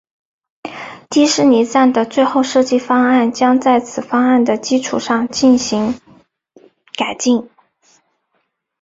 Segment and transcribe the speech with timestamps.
[1.11, 5.93] 迪士尼站的最后设计方案将在此方案的基础上进行
[6.97, 7.47] 改进。